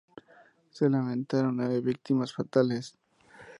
[0.71, 2.97] Se lamentaron nueve víctimas fatales.